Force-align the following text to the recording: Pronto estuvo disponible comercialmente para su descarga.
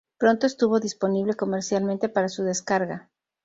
Pronto 0.17 0.47
estuvo 0.47 0.79
disponible 0.79 1.35
comercialmente 1.35 2.09
para 2.09 2.27
su 2.27 2.41
descarga. 2.43 3.11